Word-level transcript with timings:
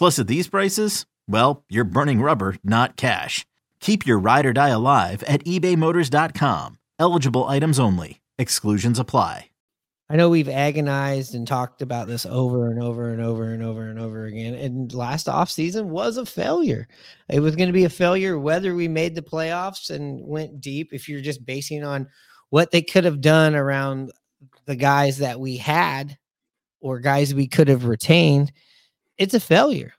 Plus, 0.00 0.18
at 0.18 0.28
these 0.28 0.48
prices, 0.48 1.04
well, 1.28 1.62
you're 1.68 1.84
burning 1.84 2.22
rubber, 2.22 2.56
not 2.64 2.96
cash. 2.96 3.44
Keep 3.80 4.06
your 4.06 4.18
ride 4.18 4.46
or 4.46 4.54
die 4.54 4.70
alive 4.70 5.22
at 5.24 5.44
ebaymotors.com. 5.44 6.78
Eligible 6.98 7.46
items 7.46 7.78
only. 7.78 8.22
Exclusions 8.38 8.98
apply. 8.98 9.50
I 10.08 10.16
know 10.16 10.30
we've 10.30 10.48
agonized 10.48 11.34
and 11.34 11.46
talked 11.46 11.82
about 11.82 12.08
this 12.08 12.24
over 12.24 12.70
and 12.70 12.82
over 12.82 13.10
and 13.10 13.20
over 13.20 13.52
and 13.52 13.62
over 13.62 13.90
and 13.90 13.98
over 13.98 14.24
again. 14.24 14.54
And 14.54 14.90
last 14.94 15.26
offseason 15.26 15.88
was 15.88 16.16
a 16.16 16.24
failure. 16.24 16.88
It 17.28 17.40
was 17.40 17.54
going 17.54 17.68
to 17.68 17.74
be 17.74 17.84
a 17.84 17.90
failure 17.90 18.38
whether 18.38 18.74
we 18.74 18.88
made 18.88 19.14
the 19.14 19.20
playoffs 19.20 19.90
and 19.90 20.26
went 20.26 20.62
deep. 20.62 20.94
If 20.94 21.10
you're 21.10 21.20
just 21.20 21.44
basing 21.44 21.84
on 21.84 22.08
what 22.48 22.70
they 22.70 22.80
could 22.80 23.04
have 23.04 23.20
done 23.20 23.54
around 23.54 24.12
the 24.64 24.76
guys 24.76 25.18
that 25.18 25.38
we 25.38 25.58
had 25.58 26.16
or 26.80 27.00
guys 27.00 27.34
we 27.34 27.46
could 27.46 27.68
have 27.68 27.84
retained, 27.84 28.50
it's 29.20 29.34
a 29.34 29.40
failure. 29.40 29.92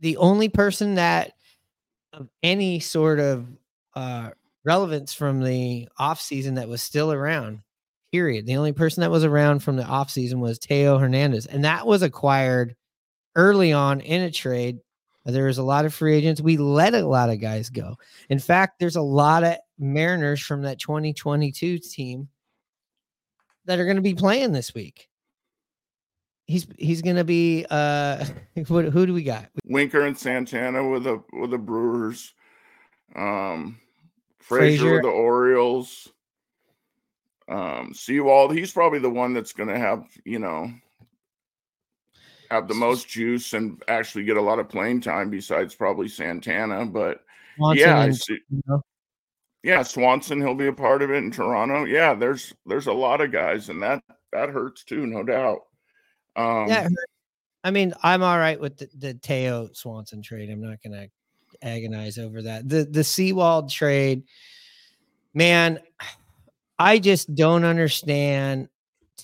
The 0.00 0.16
only 0.16 0.48
person 0.48 0.94
that 0.96 1.34
of 2.14 2.28
any 2.42 2.80
sort 2.80 3.20
of 3.20 3.46
uh, 3.94 4.30
relevance 4.64 5.12
from 5.12 5.42
the 5.42 5.86
offseason 6.00 6.56
that 6.56 6.68
was 6.68 6.82
still 6.82 7.12
around 7.12 7.60
period. 8.10 8.46
The 8.46 8.56
only 8.56 8.72
person 8.72 9.02
that 9.02 9.10
was 9.10 9.22
around 9.22 9.60
from 9.60 9.76
the 9.76 9.82
offseason 9.82 10.38
was 10.38 10.58
Teo 10.58 10.98
Hernandez, 10.98 11.44
and 11.44 11.64
that 11.64 11.86
was 11.86 12.02
acquired 12.02 12.74
early 13.34 13.72
on 13.72 14.00
in 14.00 14.22
a 14.22 14.30
trade. 14.30 14.78
There 15.26 15.46
was 15.46 15.58
a 15.58 15.62
lot 15.62 15.84
of 15.84 15.92
free 15.92 16.14
agents. 16.14 16.40
We 16.40 16.56
let 16.56 16.94
a 16.94 17.06
lot 17.06 17.30
of 17.30 17.40
guys 17.40 17.68
go. 17.68 17.96
In 18.30 18.38
fact, 18.38 18.78
there's 18.78 18.96
a 18.96 19.02
lot 19.02 19.44
of 19.44 19.56
Mariners 19.78 20.40
from 20.40 20.62
that 20.62 20.78
2022 20.78 21.78
team 21.80 22.28
that 23.66 23.78
are 23.78 23.84
going 23.84 23.96
to 23.96 24.02
be 24.02 24.14
playing 24.14 24.52
this 24.52 24.72
week. 24.72 25.08
He's 26.46 26.66
he's 26.78 27.02
going 27.02 27.16
to 27.16 27.24
be 27.24 27.66
uh 27.70 28.24
who, 28.54 28.90
who 28.90 29.06
do 29.06 29.12
we 29.12 29.22
got? 29.22 29.46
Winker 29.64 30.02
and 30.02 30.16
Santana 30.16 30.86
with 30.88 31.04
the 31.04 31.22
with 31.32 31.50
the 31.50 31.58
Brewers. 31.58 32.32
Um 33.14 33.80
Frazier, 34.38 34.78
Frazier. 34.78 34.92
with 34.94 35.02
the 35.02 35.08
Orioles 35.08 36.08
um 37.48 37.92
Sewald, 37.94 38.54
he's 38.54 38.72
probably 38.72 38.98
the 38.98 39.10
one 39.10 39.32
that's 39.32 39.52
going 39.52 39.68
to 39.68 39.78
have, 39.78 40.04
you 40.24 40.38
know, 40.38 40.70
have 42.50 42.68
the 42.68 42.74
most 42.74 43.08
juice 43.08 43.52
and 43.52 43.82
actually 43.88 44.24
get 44.24 44.36
a 44.36 44.42
lot 44.42 44.58
of 44.58 44.68
playing 44.68 45.00
time 45.00 45.30
besides 45.30 45.74
probably 45.74 46.08
Santana, 46.08 46.86
but 46.86 47.20
Swanson 47.56 47.86
yeah, 47.86 48.02
and, 48.02 48.16
see, 48.16 48.38
you 48.50 48.62
know. 48.66 48.82
Yeah, 49.62 49.82
Swanson 49.82 50.40
he'll 50.40 50.54
be 50.54 50.68
a 50.68 50.72
part 50.72 51.02
of 51.02 51.10
it 51.10 51.16
in 51.16 51.30
Toronto. 51.30 51.84
Yeah, 51.84 52.14
there's 52.14 52.54
there's 52.66 52.86
a 52.86 52.92
lot 52.92 53.20
of 53.20 53.32
guys 53.32 53.68
and 53.68 53.82
that 53.82 54.02
that 54.32 54.50
hurts 54.50 54.84
too, 54.84 55.06
no 55.06 55.22
doubt. 55.22 55.62
Um 56.36 56.68
Yeah. 56.68 56.88
I 57.64 57.70
mean, 57.72 57.94
I'm 58.02 58.22
all 58.22 58.38
right 58.38 58.60
with 58.60 58.76
the, 58.78 58.88
the 58.96 59.14
Teo 59.14 59.70
Swanson 59.72 60.22
trade. 60.22 60.50
I'm 60.50 60.62
not 60.62 60.82
going 60.82 60.92
to 60.92 61.08
agonize 61.62 62.18
over 62.18 62.42
that. 62.42 62.68
The 62.68 62.84
the 62.84 63.02
Sewald 63.02 63.70
trade, 63.70 64.22
man, 65.34 65.80
I 66.78 66.98
just 66.98 67.34
don't 67.34 67.64
understand. 67.64 68.68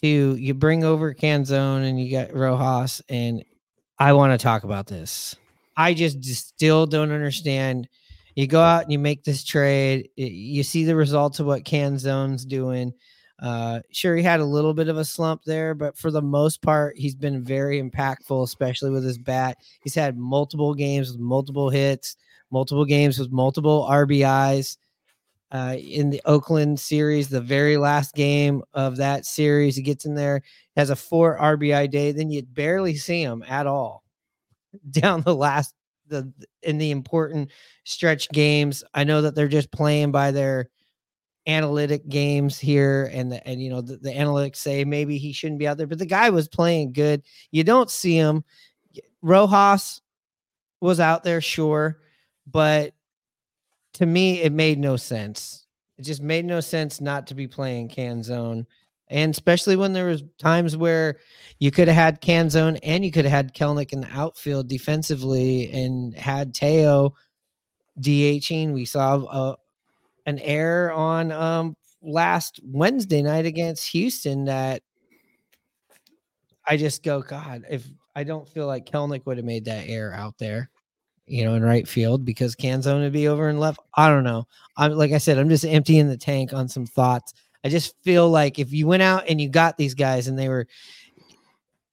To 0.00 0.34
you 0.36 0.54
bring 0.54 0.82
over 0.82 1.14
Canzone 1.14 1.88
and 1.88 2.00
you 2.00 2.08
get 2.08 2.34
Rojas, 2.34 3.02
and 3.08 3.44
I 3.98 4.14
want 4.14 4.32
to 4.32 4.42
talk 4.42 4.64
about 4.64 4.88
this. 4.88 5.36
I 5.76 5.94
just, 5.94 6.18
just 6.18 6.48
still 6.48 6.86
don't 6.86 7.12
understand. 7.12 7.88
You 8.34 8.48
go 8.48 8.60
out 8.60 8.82
and 8.82 8.90
you 8.90 8.98
make 8.98 9.22
this 9.22 9.44
trade. 9.44 10.08
You 10.16 10.64
see 10.64 10.84
the 10.84 10.96
results 10.96 11.38
of 11.38 11.46
what 11.46 11.64
Canzone's 11.64 12.44
doing. 12.44 12.94
Uh, 13.42 13.80
sure, 13.90 14.14
he 14.14 14.22
had 14.22 14.38
a 14.38 14.44
little 14.44 14.72
bit 14.72 14.86
of 14.86 14.96
a 14.98 15.04
slump 15.04 15.42
there, 15.44 15.74
but 15.74 15.98
for 15.98 16.12
the 16.12 16.22
most 16.22 16.62
part, 16.62 16.96
he's 16.96 17.16
been 17.16 17.42
very 17.42 17.82
impactful, 17.82 18.44
especially 18.44 18.90
with 18.90 19.02
his 19.02 19.18
bat. 19.18 19.58
He's 19.82 19.96
had 19.96 20.16
multiple 20.16 20.74
games 20.74 21.10
with 21.10 21.20
multiple 21.20 21.68
hits, 21.68 22.16
multiple 22.52 22.84
games 22.84 23.18
with 23.18 23.32
multiple 23.32 23.84
RBIs 23.90 24.76
uh, 25.50 25.76
in 25.78 26.10
the 26.10 26.22
Oakland 26.24 26.80
series, 26.80 27.28
the 27.28 27.40
very 27.40 27.76
last 27.76 28.14
game 28.14 28.62
of 28.74 28.96
that 28.98 29.26
series. 29.26 29.76
He 29.76 29.82
gets 29.82 30.06
in 30.06 30.14
there, 30.14 30.42
has 30.76 30.90
a 30.90 30.96
four 30.96 31.36
RBI 31.38 31.90
day, 31.90 32.12
then 32.12 32.30
you 32.30 32.42
barely 32.42 32.96
see 32.96 33.22
him 33.22 33.44
at 33.48 33.66
all 33.66 34.04
down 34.90 35.22
the 35.22 35.34
last 35.34 35.74
the 36.08 36.32
in 36.62 36.78
the 36.78 36.90
important 36.92 37.50
stretch 37.84 38.28
games. 38.30 38.84
I 38.94 39.04
know 39.04 39.22
that 39.22 39.34
they're 39.34 39.48
just 39.48 39.72
playing 39.72 40.12
by 40.12 40.30
their 40.30 40.68
analytic 41.46 42.08
games 42.08 42.58
here 42.58 43.10
and 43.12 43.32
the, 43.32 43.46
and 43.48 43.60
you 43.60 43.68
know 43.68 43.80
the, 43.80 43.96
the 43.96 44.12
analytics 44.12 44.56
say 44.56 44.84
maybe 44.84 45.18
he 45.18 45.32
shouldn't 45.32 45.58
be 45.58 45.66
out 45.66 45.76
there 45.76 45.88
but 45.88 45.98
the 45.98 46.06
guy 46.06 46.30
was 46.30 46.46
playing 46.46 46.92
good 46.92 47.20
you 47.50 47.64
don't 47.64 47.90
see 47.90 48.14
him 48.14 48.44
rojas 49.22 50.00
was 50.80 51.00
out 51.00 51.24
there 51.24 51.40
sure 51.40 51.98
but 52.46 52.94
to 53.94 54.06
me, 54.06 54.40
it 54.40 54.52
made 54.52 54.78
no 54.78 54.96
sense. 54.96 55.66
It 55.98 56.02
just 56.02 56.22
made 56.22 56.44
no 56.44 56.60
sense 56.60 57.00
not 57.00 57.26
to 57.28 57.34
be 57.34 57.46
playing 57.46 57.88
Canzone. 57.88 58.66
And 59.08 59.32
especially 59.32 59.76
when 59.76 59.92
there 59.92 60.06
was 60.06 60.22
times 60.38 60.76
where 60.76 61.18
you 61.58 61.70
could 61.70 61.88
have 61.88 61.96
had 61.96 62.22
Canzone 62.22 62.78
and 62.82 63.04
you 63.04 63.10
could 63.10 63.26
have 63.26 63.32
had 63.32 63.54
Kelenic 63.54 63.92
in 63.92 64.00
the 64.00 64.10
outfield 64.10 64.68
defensively 64.68 65.70
and 65.70 66.14
had 66.14 66.54
Teo 66.54 67.14
DHing. 68.00 68.72
We 68.72 68.86
saw 68.86 69.16
uh, 69.24 69.56
an 70.26 70.38
error 70.38 70.92
on 70.92 71.32
um, 71.32 71.76
last 72.02 72.60
Wednesday 72.62 73.22
night 73.22 73.46
against 73.46 73.88
Houston 73.88 74.44
that 74.44 74.82
I 76.66 76.76
just 76.76 77.02
go, 77.02 77.22
God, 77.22 77.64
if 77.70 77.86
I 78.14 78.24
don't 78.24 78.48
feel 78.48 78.66
like 78.66 78.86
Kelenic 78.86 79.26
would 79.26 79.36
have 79.36 79.46
made 79.46 79.64
that 79.64 79.88
error 79.88 80.14
out 80.14 80.38
there 80.38 80.70
you 81.26 81.44
know, 81.44 81.54
in 81.54 81.62
right 81.62 81.86
field 81.86 82.24
because 82.24 82.56
Canzone 82.56 83.00
would 83.00 83.12
be 83.12 83.28
over 83.28 83.48
in 83.48 83.58
left. 83.58 83.80
I 83.94 84.08
don't 84.08 84.24
know. 84.24 84.46
I'm 84.76 84.92
like 84.92 85.12
I 85.12 85.18
said, 85.18 85.38
I'm 85.38 85.48
just 85.48 85.64
emptying 85.64 86.08
the 86.08 86.16
tank 86.16 86.52
on 86.52 86.68
some 86.68 86.86
thoughts. 86.86 87.32
I 87.64 87.68
just 87.68 87.94
feel 88.02 88.28
like 88.28 88.58
if 88.58 88.72
you 88.72 88.86
went 88.86 89.02
out 89.02 89.24
and 89.28 89.40
you 89.40 89.48
got 89.48 89.76
these 89.76 89.94
guys 89.94 90.26
and 90.26 90.38
they 90.38 90.48
were 90.48 90.66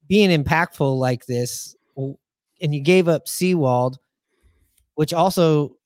being 0.08 0.30
impactful 0.30 0.98
like 0.98 1.26
this, 1.26 1.76
and 1.96 2.76
you 2.76 2.82
gave 2.82 3.08
up 3.08 3.28
Sewald, 3.28 4.00
which 4.96 5.14
also 5.14 5.78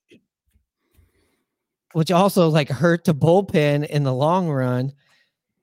which 1.94 2.12
also 2.12 2.50
like 2.50 2.70
hurt 2.70 3.06
the 3.06 3.16
bullpen 3.16 3.86
in 3.88 4.04
the 4.04 4.14
long 4.14 4.50
run, 4.50 4.94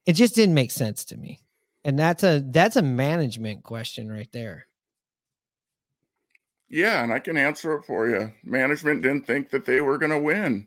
it 0.06 0.14
just 0.14 0.34
didn't 0.34 0.54
make 0.54 0.70
sense 0.70 1.04
to 1.06 1.16
me. 1.16 1.40
And 1.84 1.98
that's 1.98 2.22
a 2.22 2.42
that's 2.46 2.76
a 2.76 2.82
management 2.82 3.62
question 3.62 4.10
right 4.10 4.30
there. 4.32 4.66
Yeah, 6.68 7.02
and 7.02 7.12
I 7.12 7.18
can 7.18 7.36
answer 7.36 7.74
it 7.74 7.84
for 7.84 8.08
you. 8.08 8.32
Management 8.44 9.02
didn't 9.02 9.26
think 9.26 9.50
that 9.50 9.64
they 9.64 9.80
were 9.80 9.98
going 9.98 10.12
to 10.12 10.18
win. 10.18 10.66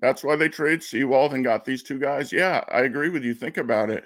That's 0.00 0.22
why 0.22 0.36
they 0.36 0.48
trade 0.48 0.84
Sewald 0.84 1.34
and 1.34 1.42
got 1.42 1.64
these 1.64 1.82
two 1.82 1.98
guys. 1.98 2.32
Yeah, 2.32 2.62
I 2.68 2.82
agree 2.82 3.08
with 3.08 3.24
you. 3.24 3.34
Think 3.34 3.56
about 3.56 3.90
it. 3.90 4.04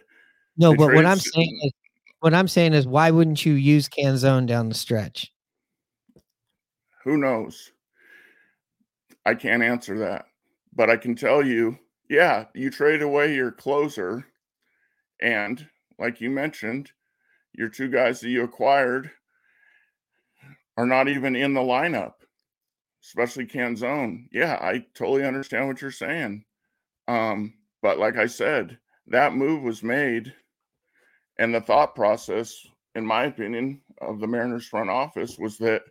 No, 0.56 0.70
they 0.70 0.76
but 0.76 0.94
what 0.94 1.04
I'm 1.04 1.18
saying 1.18 1.60
is, 1.62 1.72
what 2.20 2.32
I'm 2.32 2.48
saying 2.48 2.72
is, 2.72 2.86
why 2.86 3.10
wouldn't 3.10 3.44
you 3.44 3.54
use 3.54 3.88
Canzone 3.88 4.46
down 4.46 4.70
the 4.70 4.74
stretch? 4.74 5.30
Who 7.04 7.18
knows? 7.18 7.71
I 9.24 9.34
can't 9.34 9.62
answer 9.62 9.98
that, 10.00 10.26
but 10.74 10.90
I 10.90 10.96
can 10.96 11.14
tell 11.14 11.44
you, 11.46 11.78
yeah, 12.08 12.46
you 12.54 12.70
trade 12.70 13.02
away 13.02 13.34
your 13.34 13.52
closer, 13.52 14.26
and 15.20 15.66
like 15.98 16.20
you 16.20 16.30
mentioned, 16.30 16.90
your 17.52 17.68
two 17.68 17.88
guys 17.88 18.20
that 18.20 18.30
you 18.30 18.42
acquired 18.42 19.10
are 20.76 20.86
not 20.86 21.08
even 21.08 21.36
in 21.36 21.54
the 21.54 21.60
lineup, 21.60 22.14
especially 23.04 23.46
Canzone. 23.46 24.26
Yeah, 24.32 24.58
I 24.60 24.84
totally 24.94 25.24
understand 25.24 25.68
what 25.68 25.80
you're 25.80 25.90
saying. 25.90 26.44
Um, 27.08 27.54
but 27.82 27.98
like 27.98 28.16
I 28.16 28.26
said, 28.26 28.78
that 29.06 29.34
move 29.34 29.62
was 29.62 29.82
made, 29.82 30.32
and 31.38 31.54
the 31.54 31.60
thought 31.60 31.94
process, 31.94 32.54
in 32.94 33.04
my 33.04 33.24
opinion, 33.24 33.80
of 34.00 34.20
the 34.20 34.26
Mariners 34.26 34.66
front 34.66 34.90
office 34.90 35.38
was 35.38 35.58
that 35.58 35.82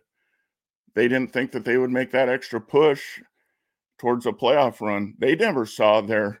they 0.94 1.08
didn't 1.08 1.32
think 1.32 1.52
that 1.52 1.64
they 1.64 1.78
would 1.78 1.90
make 1.90 2.10
that 2.12 2.28
extra 2.28 2.60
push 2.60 3.20
towards 3.98 4.26
a 4.26 4.32
playoff 4.32 4.80
run. 4.80 5.14
They 5.18 5.36
never 5.36 5.64
saw 5.64 6.00
their 6.00 6.40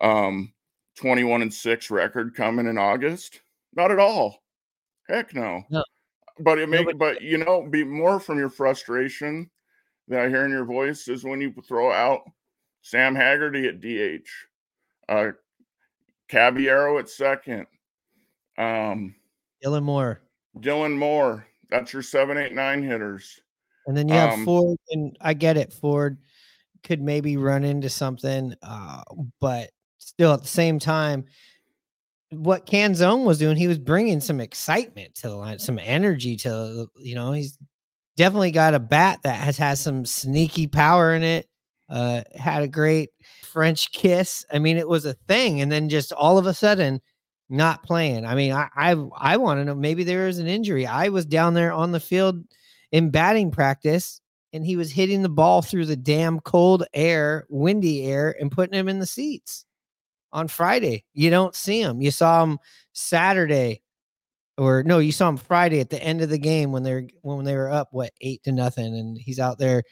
um, 0.00 0.52
21 0.96 1.42
and 1.42 1.54
6 1.54 1.90
record 1.90 2.34
coming 2.34 2.66
in 2.66 2.76
August. 2.76 3.40
Not 3.74 3.90
at 3.90 3.98
all. 3.98 4.42
Heck 5.08 5.34
no. 5.34 5.62
no. 5.70 5.84
But 6.40 6.58
it 6.58 6.68
make 6.68 6.86
no, 6.86 6.92
but, 6.92 6.98
but 6.98 7.22
you 7.22 7.38
know, 7.38 7.66
be 7.68 7.84
more 7.84 8.20
from 8.20 8.38
your 8.38 8.50
frustration 8.50 9.50
that 10.08 10.20
I 10.20 10.28
hear 10.28 10.44
in 10.44 10.50
your 10.50 10.64
voice 10.64 11.08
is 11.08 11.24
when 11.24 11.40
you 11.40 11.54
throw 11.66 11.92
out 11.92 12.22
Sam 12.82 13.14
Haggerty 13.14 13.68
at 13.68 13.80
DH, 13.80 14.28
uh 15.08 15.32
Caballero 16.28 16.98
at 16.98 17.08
second, 17.08 17.66
um 18.56 19.14
Dylan 19.64 19.82
Moore. 19.82 20.20
Dylan 20.58 20.96
Moore. 20.96 21.46
That's 21.70 21.92
your 21.92 22.02
seven, 22.02 22.38
eight, 22.38 22.54
nine 22.54 22.82
hitters. 22.82 23.40
And 23.88 23.96
then 23.96 24.06
you 24.06 24.14
have 24.14 24.34
um, 24.34 24.44
Ford, 24.44 24.78
and 24.90 25.16
I 25.18 25.32
get 25.32 25.56
it. 25.56 25.72
Ford 25.72 26.18
could 26.84 27.00
maybe 27.00 27.38
run 27.38 27.64
into 27.64 27.88
something, 27.88 28.54
uh, 28.62 29.00
but 29.40 29.70
still 29.96 30.34
at 30.34 30.42
the 30.42 30.48
same 30.48 30.78
time, 30.78 31.24
what 32.28 32.66
Canzone 32.66 33.24
was 33.24 33.38
doing, 33.38 33.56
he 33.56 33.66
was 33.66 33.78
bringing 33.78 34.20
some 34.20 34.40
excitement 34.40 35.14
to 35.16 35.28
the 35.28 35.36
line, 35.36 35.58
some 35.58 35.78
energy 35.78 36.36
to 36.36 36.86
you 36.98 37.14
know. 37.14 37.32
He's 37.32 37.56
definitely 38.18 38.50
got 38.50 38.74
a 38.74 38.78
bat 38.78 39.20
that 39.22 39.36
has 39.36 39.56
has 39.56 39.80
some 39.80 40.04
sneaky 40.04 40.66
power 40.66 41.14
in 41.14 41.22
it. 41.22 41.48
Uh, 41.88 42.20
had 42.36 42.62
a 42.62 42.68
great 42.68 43.08
French 43.42 43.90
kiss. 43.92 44.44
I 44.52 44.58
mean, 44.58 44.76
it 44.76 44.86
was 44.86 45.06
a 45.06 45.14
thing, 45.14 45.62
and 45.62 45.72
then 45.72 45.88
just 45.88 46.12
all 46.12 46.36
of 46.36 46.44
a 46.44 46.52
sudden, 46.52 47.00
not 47.48 47.82
playing. 47.84 48.26
I 48.26 48.34
mean, 48.34 48.52
I 48.52 48.68
I, 48.76 48.96
I 49.16 49.36
want 49.38 49.60
to 49.60 49.64
know 49.64 49.74
maybe 49.74 50.04
there 50.04 50.28
is 50.28 50.38
an 50.38 50.46
injury. 50.46 50.86
I 50.86 51.08
was 51.08 51.24
down 51.24 51.54
there 51.54 51.72
on 51.72 51.92
the 51.92 52.00
field 52.00 52.44
in 52.92 53.10
batting 53.10 53.50
practice 53.50 54.20
and 54.52 54.64
he 54.64 54.76
was 54.76 54.90
hitting 54.90 55.22
the 55.22 55.28
ball 55.28 55.62
through 55.62 55.86
the 55.86 55.96
damn 55.96 56.40
cold 56.40 56.84
air, 56.94 57.46
windy 57.48 58.06
air, 58.06 58.34
and 58.40 58.50
putting 58.50 58.78
him 58.78 58.88
in 58.88 58.98
the 58.98 59.06
seats 59.06 59.64
on 60.32 60.48
Friday. 60.48 61.04
You 61.12 61.30
don't 61.30 61.54
see 61.54 61.80
him. 61.80 62.00
You 62.00 62.10
saw 62.10 62.42
him 62.42 62.58
Saturday, 62.92 63.82
or 64.56 64.82
no, 64.82 64.98
you 64.98 65.12
saw 65.12 65.28
him 65.28 65.36
Friday 65.36 65.80
at 65.80 65.90
the 65.90 66.02
end 66.02 66.22
of 66.22 66.30
the 66.30 66.38
game 66.38 66.72
when 66.72 66.82
they're 66.82 67.06
when 67.22 67.44
they 67.44 67.54
were 67.54 67.70
up 67.70 67.88
what 67.92 68.12
eight 68.20 68.42
to 68.44 68.52
nothing, 68.52 68.94
and 68.96 69.18
he's 69.18 69.38
out 69.38 69.58
there 69.58 69.82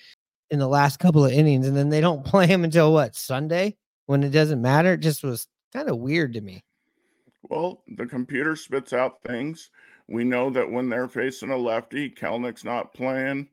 in 0.50 0.58
the 0.58 0.68
last 0.68 0.98
couple 0.98 1.24
of 1.24 1.32
innings, 1.32 1.66
and 1.66 1.76
then 1.76 1.90
they 1.90 2.00
don't 2.00 2.24
play 2.26 2.46
him 2.46 2.64
until 2.64 2.92
what 2.92 3.14
Sunday 3.14 3.76
when 4.06 4.22
it 4.22 4.30
doesn't 4.30 4.62
matter. 4.62 4.94
It 4.94 5.00
just 5.00 5.22
was 5.22 5.46
kind 5.72 5.88
of 5.88 5.98
weird 5.98 6.32
to 6.34 6.40
me. 6.40 6.64
Well, 7.42 7.82
the 7.86 8.06
computer 8.06 8.56
spits 8.56 8.92
out 8.92 9.18
things 9.24 9.70
we 10.08 10.24
know 10.24 10.50
that 10.50 10.70
when 10.70 10.88
they're 10.88 11.08
facing 11.08 11.50
a 11.50 11.56
lefty, 11.56 12.10
Kelenic's 12.10 12.64
not 12.64 12.94
playing, 12.94 13.48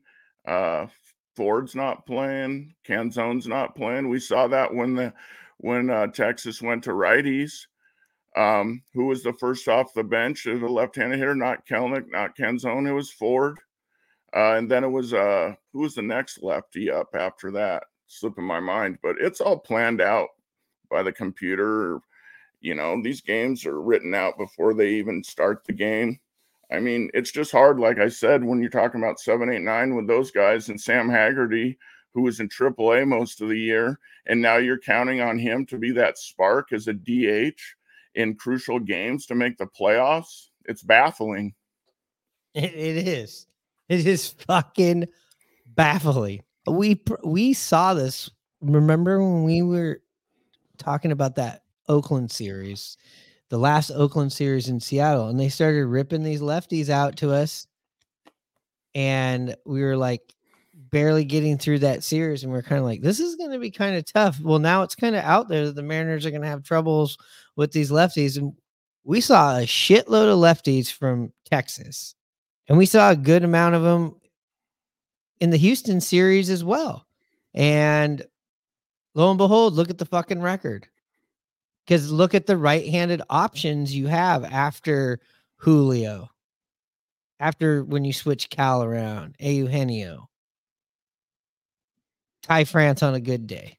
uh, 0.46 0.86
Ford's 1.34 1.74
not 1.74 2.06
playing, 2.06 2.74
Canzone's 2.86 3.48
not 3.48 3.74
playing. 3.74 4.08
We 4.08 4.20
saw 4.20 4.46
that 4.48 4.72
when 4.72 4.94
the 4.94 5.12
when 5.58 5.90
uh, 5.90 6.08
Texas 6.08 6.62
went 6.62 6.84
to 6.84 6.90
righties. 6.90 7.66
Um, 8.36 8.82
who 8.92 9.06
was 9.06 9.22
the 9.22 9.32
first 9.32 9.68
off 9.68 9.94
the 9.94 10.02
bench 10.02 10.48
as 10.48 10.60
a 10.60 10.66
left-handed 10.66 11.18
hitter? 11.18 11.36
Not 11.36 11.66
Kelenic, 11.66 12.10
not 12.10 12.36
Canzone. 12.36 12.88
It 12.88 12.92
was 12.92 13.12
Ford, 13.12 13.58
uh, 14.34 14.54
and 14.54 14.68
then 14.68 14.82
it 14.82 14.90
was 14.90 15.14
uh, 15.14 15.54
who 15.72 15.80
was 15.80 15.94
the 15.94 16.02
next 16.02 16.42
lefty 16.42 16.90
up 16.90 17.14
after 17.14 17.52
that? 17.52 17.84
Slipping 18.08 18.44
my 18.44 18.60
mind, 18.60 18.98
but 19.02 19.16
it's 19.20 19.40
all 19.40 19.58
planned 19.58 20.00
out 20.00 20.28
by 20.90 21.02
the 21.02 21.12
computer. 21.12 22.00
You 22.60 22.74
know, 22.74 23.00
these 23.02 23.20
games 23.20 23.66
are 23.66 23.80
written 23.80 24.14
out 24.14 24.36
before 24.36 24.74
they 24.74 24.90
even 24.94 25.22
start 25.22 25.64
the 25.64 25.72
game. 25.72 26.18
I 26.72 26.80
mean, 26.80 27.10
it's 27.14 27.32
just 27.32 27.52
hard, 27.52 27.78
like 27.78 27.98
I 27.98 28.08
said, 28.08 28.44
when 28.44 28.60
you're 28.60 28.70
talking 28.70 29.00
about 29.00 29.20
seven, 29.20 29.50
eight, 29.50 29.62
nine 29.62 29.94
with 29.94 30.06
those 30.06 30.30
guys 30.30 30.68
and 30.68 30.80
Sam 30.80 31.08
Haggerty, 31.08 31.78
who 32.12 32.22
was 32.22 32.40
in 32.40 32.48
AAA 32.48 33.06
most 33.06 33.40
of 33.40 33.48
the 33.48 33.58
year, 33.58 33.98
and 34.26 34.40
now 34.40 34.56
you're 34.56 34.78
counting 34.78 35.20
on 35.20 35.38
him 35.38 35.66
to 35.66 35.78
be 35.78 35.90
that 35.92 36.18
spark 36.18 36.72
as 36.72 36.88
a 36.88 36.94
DH 36.94 37.60
in 38.14 38.36
crucial 38.36 38.78
games 38.78 39.26
to 39.26 39.34
make 39.34 39.58
the 39.58 39.66
playoffs. 39.66 40.48
It's 40.64 40.82
baffling. 40.82 41.54
it, 42.54 42.72
it 42.74 43.08
is. 43.08 43.46
It 43.88 44.06
is 44.06 44.28
fucking 44.28 45.08
baffling. 45.66 46.42
We 46.66 47.02
we 47.22 47.52
saw 47.52 47.94
this. 47.94 48.30
Remember 48.62 49.22
when 49.22 49.44
we 49.44 49.60
were 49.60 50.00
talking 50.78 51.12
about 51.12 51.36
that 51.36 51.64
Oakland 51.88 52.30
series 52.30 52.96
the 53.50 53.58
last 53.58 53.90
Oakland 53.90 54.32
series 54.32 54.68
in 54.68 54.80
Seattle, 54.80 55.28
and 55.28 55.38
they 55.38 55.48
started 55.48 55.86
ripping 55.86 56.22
these 56.22 56.40
lefties 56.40 56.88
out 56.88 57.16
to 57.18 57.32
us. 57.32 57.66
And 58.94 59.54
we 59.66 59.82
were 59.82 59.96
like 59.96 60.22
barely 60.74 61.24
getting 61.24 61.58
through 61.58 61.80
that 61.80 62.04
series, 62.04 62.42
and 62.42 62.52
we 62.52 62.58
are 62.58 62.62
kind 62.62 62.78
of 62.78 62.84
like, 62.84 63.02
this 63.02 63.20
is 63.20 63.36
going 63.36 63.50
to 63.50 63.58
be 63.58 63.70
kind 63.70 63.96
of 63.96 64.04
tough. 64.10 64.40
Well, 64.40 64.58
now 64.58 64.82
it's 64.82 64.94
kind 64.94 65.16
of 65.16 65.24
out 65.24 65.48
there 65.48 65.66
that 65.66 65.74
the 65.74 65.82
Mariners 65.82 66.24
are 66.24 66.30
going 66.30 66.42
to 66.42 66.48
have 66.48 66.62
troubles 66.62 67.18
with 67.56 67.72
these 67.72 67.90
lefties. 67.90 68.38
And 68.38 68.52
we 69.04 69.20
saw 69.20 69.56
a 69.58 69.62
shitload 69.62 70.32
of 70.32 70.38
lefties 70.38 70.92
from 70.92 71.32
Texas, 71.44 72.14
and 72.68 72.78
we 72.78 72.86
saw 72.86 73.10
a 73.10 73.16
good 73.16 73.44
amount 73.44 73.74
of 73.74 73.82
them 73.82 74.14
in 75.40 75.50
the 75.50 75.56
Houston 75.56 76.00
series 76.00 76.48
as 76.48 76.64
well. 76.64 77.06
And 77.52 78.24
lo 79.14 79.30
and 79.30 79.38
behold, 79.38 79.74
look 79.74 79.90
at 79.90 79.98
the 79.98 80.06
fucking 80.06 80.40
record. 80.40 80.88
Because 81.84 82.10
look 82.10 82.34
at 82.34 82.46
the 82.46 82.56
right 82.56 82.88
handed 82.88 83.20
options 83.28 83.94
you 83.94 84.06
have 84.06 84.44
after 84.44 85.20
Julio, 85.56 86.30
after 87.40 87.84
when 87.84 88.04
you 88.04 88.12
switch 88.12 88.48
Cal 88.48 88.82
around, 88.82 89.36
Eugenio, 89.38 90.30
Ty 92.42 92.64
France 92.64 93.02
on 93.02 93.14
a 93.14 93.20
good 93.20 93.46
day. 93.46 93.78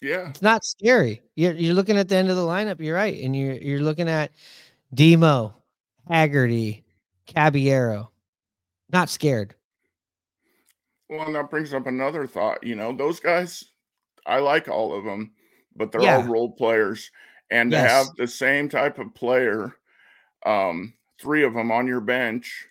Yeah. 0.00 0.28
It's 0.28 0.42
not 0.42 0.64
scary. 0.64 1.22
You're, 1.34 1.54
you're 1.54 1.74
looking 1.74 1.98
at 1.98 2.08
the 2.08 2.16
end 2.16 2.30
of 2.30 2.36
the 2.36 2.42
lineup. 2.42 2.80
You're 2.80 2.94
right. 2.94 3.20
And 3.22 3.34
you're, 3.34 3.54
you're 3.54 3.80
looking 3.80 4.08
at 4.08 4.32
Demo, 4.94 5.56
Haggerty, 6.08 6.84
Caballero. 7.26 8.10
Not 8.92 9.10
scared. 9.10 9.54
Well, 11.08 11.26
and 11.26 11.34
that 11.34 11.50
brings 11.50 11.74
up 11.74 11.86
another 11.86 12.26
thought. 12.26 12.62
You 12.62 12.76
know, 12.76 12.94
those 12.94 13.18
guys, 13.18 13.64
I 14.24 14.38
like 14.38 14.68
all 14.68 14.96
of 14.96 15.04
them 15.04 15.32
but 15.78 15.92
they're 15.92 16.02
yeah. 16.02 16.16
all 16.16 16.24
role 16.24 16.50
players. 16.50 17.10
And 17.50 17.72
yes. 17.72 17.82
to 17.82 17.88
have 17.88 18.16
the 18.16 18.26
same 18.26 18.68
type 18.68 18.98
of 18.98 19.14
player, 19.14 19.76
um, 20.44 20.92
three 21.20 21.44
of 21.44 21.54
them 21.54 21.72
on 21.72 21.86
your 21.86 22.00
bench, 22.00 22.66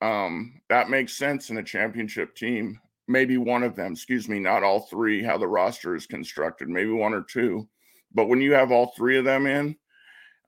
um, 0.00 0.60
that 0.68 0.88
makes 0.88 1.16
sense 1.16 1.50
in 1.50 1.58
a 1.58 1.62
championship 1.62 2.34
team. 2.34 2.80
Maybe 3.06 3.36
one 3.36 3.62
of 3.62 3.74
them, 3.74 3.92
excuse 3.92 4.28
me, 4.28 4.38
not 4.38 4.62
all 4.62 4.82
three, 4.82 5.22
how 5.22 5.38
the 5.38 5.48
roster 5.48 5.94
is 5.94 6.06
constructed, 6.06 6.68
maybe 6.68 6.90
one 6.90 7.14
or 7.14 7.22
two. 7.22 7.68
But 8.14 8.28
when 8.28 8.40
you 8.40 8.54
have 8.54 8.70
all 8.70 8.92
three 8.96 9.18
of 9.18 9.24
them 9.24 9.46
in 9.46 9.76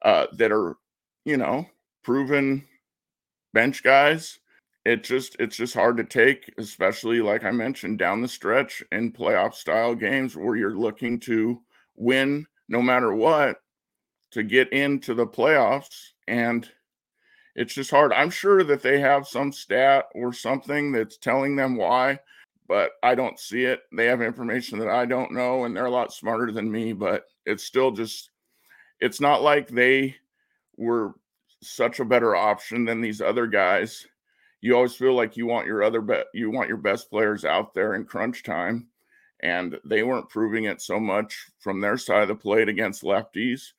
uh, 0.02 0.26
that 0.35 0.52
are, 0.52 0.76
you 1.25 1.37
know, 1.37 1.66
proven 2.02 2.64
bench 3.52 3.82
guys, 3.82 4.38
it 4.85 5.04
just 5.04 5.37
it's 5.38 5.56
just 5.56 5.75
hard 5.75 5.97
to 5.99 6.04
take, 6.04 6.52
especially 6.59 7.20
like 7.20 7.44
I 7.44 7.50
mentioned 7.50 7.99
down 7.99 8.23
the 8.23 8.28
stretch 8.28 8.82
in 8.92 9.12
playoff 9.12 9.54
style 9.54 9.94
games 9.94 10.37
where 10.37 10.56
you're 10.56 10.76
looking 10.76 11.20
to 11.20 11.61
win 11.97 12.47
no 12.68 12.80
matter 12.80 13.14
what 13.14 13.61
to 14.30 14.42
get 14.42 14.73
into 14.73 15.14
the 15.14 15.26
playoffs. 15.26 16.11
And 16.28 16.68
it's 17.56 17.75
just 17.75 17.90
hard. 17.90 18.12
I'm 18.12 18.30
sure 18.30 18.62
that 18.64 18.82
they 18.82 19.00
have 19.00 19.26
some 19.26 19.52
stat 19.52 20.06
or 20.14 20.32
something 20.32 20.92
that's 20.92 21.16
telling 21.16 21.56
them 21.56 21.76
why, 21.76 22.20
but 22.68 22.92
I 23.02 23.14
don't 23.14 23.38
see 23.38 23.64
it. 23.64 23.80
They 23.92 24.06
have 24.06 24.23
information 24.23 24.78
that 24.78 24.88
I 24.88 25.04
don't 25.04 25.32
know, 25.32 25.64
and 25.64 25.76
they're 25.76 25.87
a 25.87 25.90
lot 25.90 26.12
smarter 26.12 26.52
than 26.52 26.70
me, 26.70 26.92
but 26.92 27.25
it's 27.44 27.64
still 27.64 27.90
just, 27.90 28.30
it's 29.00 29.20
not 29.20 29.42
like 29.42 29.68
they 29.68 30.14
were 30.76 31.14
such 31.62 32.00
a 32.00 32.04
better 32.04 32.37
option 32.37 32.85
than 32.85 33.00
these 33.00 33.20
other 33.20 33.47
guys. 33.47 34.06
You 34.61 34.76
always 34.76 34.94
feel 34.94 35.14
like 35.14 35.37
you 35.37 35.47
want 35.47 35.66
your 35.66 35.82
other 35.82 36.00
bet, 36.00 36.26
you 36.32 36.50
want 36.50 36.68
your 36.68 36.78
best 36.78 37.11
players 37.11 37.44
out 37.44 37.75
there 37.75 37.94
in 37.94 38.04
crunch 38.04 38.42
time 38.44 38.87
and 39.42 39.78
they 39.85 40.02
weren't 40.02 40.28
proving 40.28 40.64
it 40.64 40.80
so 40.80 41.00
much 41.00 41.47
from 41.59 41.80
their 41.80 41.97
side 41.97 42.23
of 42.23 42.28
the 42.28 42.35
plate 42.35 42.68
against 42.68 43.02
lefties. 43.02 43.73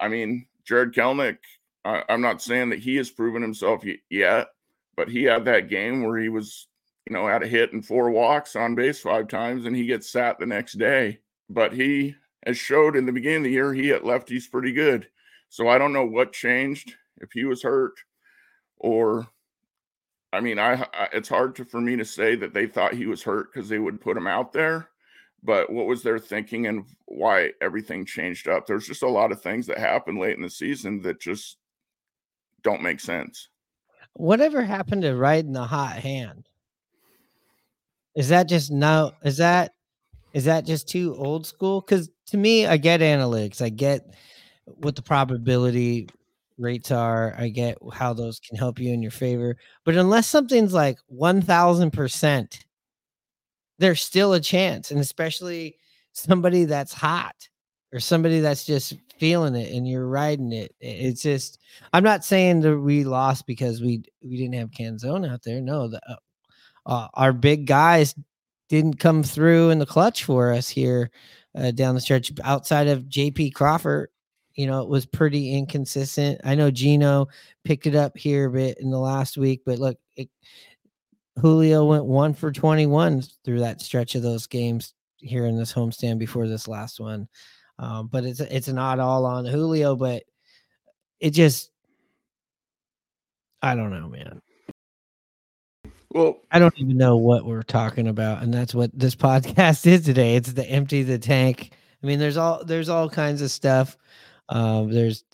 I 0.00 0.08
mean, 0.08 0.46
Jarred 0.64 0.94
Kelenic, 0.94 1.38
I, 1.84 2.04
am 2.08 2.20
not 2.20 2.42
saying 2.42 2.70
that 2.70 2.78
he 2.78 2.96
has 2.96 3.10
proven 3.10 3.42
himself 3.42 3.84
yet, 4.10 4.48
but 4.96 5.08
he 5.08 5.24
had 5.24 5.44
that 5.44 5.68
game 5.68 6.02
where 6.02 6.18
he 6.18 6.28
was, 6.28 6.68
you 7.06 7.12
know, 7.12 7.26
had 7.26 7.42
a 7.42 7.48
hit 7.48 7.72
and 7.72 7.84
four 7.84 8.10
walks 8.10 8.54
on 8.54 8.74
base 8.74 9.00
five 9.00 9.28
times, 9.28 9.66
and 9.66 9.74
he 9.74 9.86
gets 9.86 10.10
sat 10.10 10.38
the 10.38 10.46
next 10.46 10.74
day. 10.74 11.18
But 11.50 11.72
he 11.72 12.14
has 12.46 12.56
showed 12.56 12.96
in 12.96 13.06
the 13.06 13.12
beginning 13.12 13.38
of 13.38 13.44
the 13.44 13.50
year 13.50 13.74
he 13.74 13.88
hit 13.88 14.04
lefties 14.04 14.50
pretty 14.50 14.72
good. 14.72 15.08
So 15.48 15.68
I 15.68 15.78
don't 15.78 15.92
know 15.92 16.06
what 16.06 16.32
changed 16.32 16.94
if 17.18 17.32
he 17.32 17.44
was 17.44 17.62
hurt 17.62 17.94
or 18.78 19.28
I 20.32 20.40
mean, 20.40 20.58
I, 20.58 20.86
I, 20.94 21.08
it's 21.12 21.28
hard 21.28 21.54
to, 21.56 21.64
for 21.66 21.80
me 21.80 21.94
to 21.96 22.06
say 22.06 22.36
that 22.36 22.54
they 22.54 22.66
thought 22.66 22.94
he 22.94 23.04
was 23.04 23.22
hurt 23.22 23.52
because 23.52 23.68
they 23.68 23.78
would 23.78 24.00
put 24.00 24.16
him 24.16 24.26
out 24.26 24.52
there 24.52 24.88
but 25.42 25.70
what 25.70 25.86
was 25.86 26.02
their 26.02 26.18
thinking 26.18 26.66
and 26.66 26.84
why 27.06 27.50
everything 27.60 28.04
changed 28.04 28.48
up? 28.48 28.66
There's 28.66 28.86
just 28.86 29.02
a 29.02 29.08
lot 29.08 29.32
of 29.32 29.42
things 29.42 29.66
that 29.66 29.78
happened 29.78 30.18
late 30.18 30.36
in 30.36 30.42
the 30.42 30.50
season 30.50 31.02
that 31.02 31.20
just 31.20 31.58
don't 32.62 32.82
make 32.82 33.00
sense. 33.00 33.48
Whatever 34.14 34.62
happened 34.62 35.02
to 35.02 35.16
riding 35.16 35.52
the 35.52 35.64
hot 35.64 35.96
hand? 35.96 36.48
Is 38.14 38.28
that 38.28 38.48
just 38.48 38.70
no? 38.70 39.12
Is 39.24 39.38
that 39.38 39.72
is 40.32 40.44
that 40.44 40.66
just 40.66 40.88
too 40.88 41.14
old 41.18 41.46
school? 41.46 41.80
Because 41.80 42.10
to 42.26 42.36
me, 42.36 42.66
I 42.66 42.76
get 42.76 43.00
analytics. 43.00 43.62
I 43.62 43.68
get 43.70 44.14
what 44.64 44.96
the 44.96 45.02
probability 45.02 46.08
rates 46.58 46.90
are. 46.90 47.34
I 47.38 47.48
get 47.48 47.78
how 47.92 48.12
those 48.12 48.38
can 48.38 48.56
help 48.56 48.78
you 48.78 48.92
in 48.92 49.02
your 49.02 49.10
favor. 49.10 49.56
But 49.84 49.96
unless 49.96 50.28
something's 50.28 50.74
like 50.74 50.98
one 51.06 51.40
thousand 51.40 51.92
percent 51.92 52.64
there's 53.82 54.00
still 54.00 54.32
a 54.32 54.40
chance. 54.40 54.92
And 54.92 55.00
especially 55.00 55.76
somebody 56.12 56.64
that's 56.64 56.94
hot 56.94 57.48
or 57.92 57.98
somebody 57.98 58.38
that's 58.38 58.64
just 58.64 58.94
feeling 59.18 59.56
it 59.56 59.74
and 59.74 59.88
you're 59.88 60.06
riding 60.06 60.52
it. 60.52 60.74
It's 60.80 61.22
just, 61.22 61.58
I'm 61.92 62.04
not 62.04 62.24
saying 62.24 62.60
that 62.60 62.78
we 62.78 63.02
lost 63.02 63.46
because 63.46 63.82
we 63.82 64.04
we 64.22 64.36
didn't 64.36 64.54
have 64.54 64.70
Canzone 64.70 65.30
out 65.30 65.42
there. 65.42 65.60
No, 65.60 65.88
the, 65.88 66.00
uh, 66.08 66.16
uh, 66.86 67.08
our 67.14 67.32
big 67.32 67.66
guys 67.66 68.14
didn't 68.68 69.00
come 69.00 69.24
through 69.24 69.70
in 69.70 69.80
the 69.80 69.86
clutch 69.86 70.24
for 70.24 70.52
us 70.52 70.68
here 70.68 71.10
uh, 71.56 71.72
down 71.72 71.96
the 71.96 72.00
stretch. 72.00 72.32
Outside 72.44 72.86
of 72.86 73.04
JP 73.04 73.54
Crawford, 73.54 74.10
you 74.54 74.66
know, 74.66 74.80
it 74.82 74.88
was 74.88 75.06
pretty 75.06 75.54
inconsistent. 75.54 76.40
I 76.44 76.54
know 76.54 76.70
Gino 76.70 77.26
picked 77.64 77.86
it 77.86 77.96
up 77.96 78.16
here 78.16 78.46
a 78.46 78.50
bit 78.50 78.78
in 78.78 78.90
the 78.90 78.98
last 78.98 79.36
week, 79.36 79.62
but 79.66 79.78
look, 79.78 79.98
it, 80.16 80.28
Julio 81.40 81.86
went 81.86 82.04
one 82.04 82.34
for 82.34 82.52
21 82.52 83.22
through 83.44 83.60
that 83.60 83.80
stretch 83.80 84.14
of 84.14 84.22
those 84.22 84.46
games 84.46 84.94
here 85.16 85.46
in 85.46 85.56
this 85.56 85.72
homestand 85.72 86.18
before 86.18 86.46
this 86.46 86.68
last 86.68 87.00
one. 87.00 87.28
Um, 87.78 88.08
but 88.08 88.24
it's 88.24 88.40
it's 88.40 88.68
not 88.68 89.00
all 89.00 89.24
on 89.24 89.44
Julio, 89.44 89.96
but 89.96 90.22
it 91.20 91.30
just 91.30 91.70
I 93.62 93.74
don't 93.74 93.90
know, 93.90 94.08
man. 94.08 94.42
Well, 96.10 96.40
I 96.50 96.58
don't 96.58 96.74
even 96.76 96.98
know 96.98 97.16
what 97.16 97.46
we're 97.46 97.62
talking 97.62 98.08
about, 98.08 98.42
and 98.42 98.52
that's 98.52 98.74
what 98.74 98.90
this 98.92 99.14
podcast 99.16 99.86
is 99.86 100.04
today. 100.04 100.36
It's 100.36 100.52
the 100.52 100.68
empty 100.68 101.02
the 101.02 101.18
tank. 101.18 101.70
I 102.02 102.06
mean, 102.06 102.18
there's 102.18 102.36
all 102.36 102.64
there's 102.64 102.88
all 102.88 103.08
kinds 103.08 103.40
of 103.40 103.50
stuff. 103.50 103.96
Um, 104.48 104.90
there's 104.90 105.24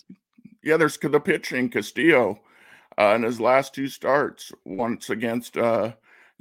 yeah, 0.62 0.76
there's 0.76 0.96
the 0.96 1.20
pitching 1.20 1.70
Castillo 1.70 2.40
uh, 2.98 3.14
in 3.14 3.22
his 3.22 3.40
last 3.40 3.74
two 3.74 3.88
starts, 3.88 4.52
once 4.64 5.10
against 5.10 5.56
uh, 5.56 5.92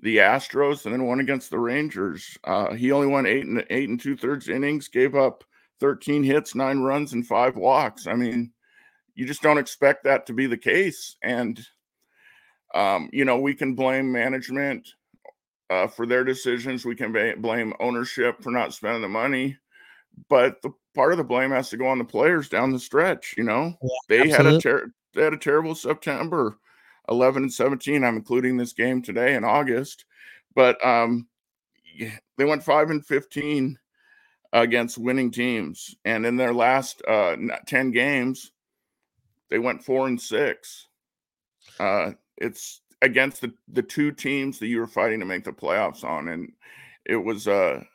the 0.01 0.17
Astros 0.17 0.85
and 0.85 0.93
then 0.93 1.05
one 1.05 1.19
against 1.19 1.49
the 1.49 1.59
Rangers. 1.59 2.37
Uh, 2.43 2.73
he 2.73 2.91
only 2.91 3.07
won 3.07 3.25
eight 3.25 3.45
and 3.45 3.65
eight 3.69 3.89
and 3.89 3.99
two 3.99 4.17
thirds 4.17 4.49
innings, 4.49 4.87
gave 4.87 5.15
up 5.15 5.43
13 5.79 6.23
hits, 6.23 6.55
nine 6.55 6.79
runs, 6.79 7.13
and 7.13 7.25
five 7.25 7.55
walks. 7.55 8.07
I 8.07 8.15
mean, 8.15 8.51
you 9.15 9.25
just 9.25 9.41
don't 9.41 9.57
expect 9.57 10.03
that 10.03 10.25
to 10.27 10.33
be 10.33 10.47
the 10.47 10.57
case. 10.57 11.15
And 11.23 11.59
um, 12.75 13.09
you 13.13 13.25
know, 13.25 13.37
we 13.39 13.53
can 13.53 13.75
blame 13.75 14.11
management 14.11 14.87
uh, 15.69 15.87
for 15.87 16.05
their 16.05 16.23
decisions. 16.23 16.85
We 16.85 16.95
can 16.95 17.11
ba- 17.11 17.35
blame 17.37 17.73
ownership 17.79 18.41
for 18.41 18.51
not 18.51 18.73
spending 18.73 19.01
the 19.01 19.07
money, 19.07 19.57
but 20.29 20.61
the 20.61 20.71
part 20.93 21.11
of 21.11 21.17
the 21.17 21.23
blame 21.23 21.51
has 21.51 21.69
to 21.69 21.77
go 21.77 21.87
on 21.87 21.97
the 21.97 22.05
players 22.05 22.49
down 22.49 22.71
the 22.71 22.79
stretch. 22.79 23.35
You 23.37 23.43
know, 23.43 23.73
yeah, 23.81 23.89
they 24.09 24.19
absolutely. 24.31 24.45
had 24.45 24.53
a 24.53 24.59
ter- 24.59 24.91
had 25.23 25.33
a 25.33 25.37
terrible 25.37 25.75
September, 25.75 26.57
11 27.09 27.43
and 27.43 27.53
17. 27.53 28.03
I'm 28.03 28.15
including 28.15 28.57
this 28.57 28.73
game 28.73 29.01
today 29.01 29.35
in 29.35 29.43
August, 29.43 30.05
but 30.55 30.83
um, 30.85 31.27
they 32.37 32.45
went 32.45 32.63
five 32.63 32.89
and 32.89 33.05
15 33.05 33.77
against 34.53 34.97
winning 34.97 35.31
teams, 35.31 35.95
and 36.05 36.25
in 36.25 36.35
their 36.35 36.53
last 36.53 37.01
uh, 37.07 37.35
10 37.65 37.91
games, 37.91 38.51
they 39.49 39.59
went 39.59 39.83
four 39.83 40.07
and 40.07 40.19
six. 40.19 40.87
Uh, 41.79 42.11
it's 42.37 42.81
against 43.01 43.41
the 43.41 43.53
the 43.73 43.83
two 43.83 44.11
teams 44.11 44.59
that 44.59 44.67
you 44.67 44.79
were 44.79 44.87
fighting 44.87 45.19
to 45.19 45.25
make 45.25 45.43
the 45.43 45.51
playoffs 45.51 46.03
on, 46.03 46.29
and 46.29 46.51
it 47.05 47.15
was 47.15 47.47
a 47.47 47.85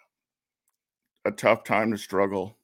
a 1.25 1.31
tough 1.31 1.65
time 1.65 1.91
to 1.91 1.99
struggle. 1.99 2.57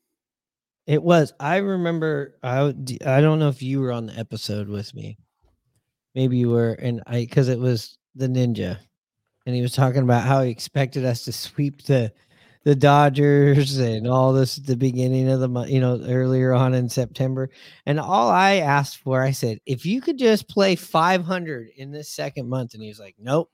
It 0.89 1.03
was. 1.03 1.35
I 1.39 1.59
remember. 1.59 2.39
I 2.43 2.75
I 3.05 3.21
don't 3.21 3.39
know 3.39 3.51
if 3.51 3.63
you 3.63 3.81
were 3.81 3.93
on 3.93 4.07
the 4.07 4.19
episode 4.19 4.71
with 4.71 4.95
me. 4.95 5.19
Maybe 6.15 6.39
you 6.39 6.49
were, 6.49 6.73
and 6.73 7.03
I 7.07 7.21
because 7.21 7.51
it 7.51 7.59
was 7.59 7.99
the 8.15 8.27
ninja, 8.27 8.79
and 9.45 9.55
he 9.55 9.61
was 9.61 9.75
talking 9.75 10.01
about 10.01 10.25
how 10.25 10.43
he 10.43 10.51
expected 10.51 11.05
us 11.05 11.27
to 11.27 11.33
sweep 11.33 11.83
the 11.83 12.11
the 12.65 12.75
Dodgers 12.75 13.77
and 13.77 14.09
all 14.09 14.33
this 14.33 14.57
at 14.57 14.65
the 14.65 14.79
beginning 14.79 15.29
of 15.29 15.41
the 15.41 15.49
month, 15.49 15.71
you 15.71 15.81
know, 15.81 16.01
earlier 16.07 16.55
on 16.55 16.73
in 16.73 16.89
September. 16.89 17.51
And 17.85 18.01
all 18.01 18.31
I 18.31 18.57
asked 18.57 18.99
for, 18.99 19.23
I 19.23 19.31
said, 19.31 19.59
if 19.67 19.85
you 19.85 20.01
could 20.01 20.19
just 20.19 20.49
play 20.49 20.75
500 20.75 21.69
in 21.77 21.91
this 21.91 22.09
second 22.09 22.49
month, 22.49 22.73
and 22.73 22.83
he 22.83 22.89
was 22.89 22.99
like, 22.99 23.15
nope. 23.19 23.51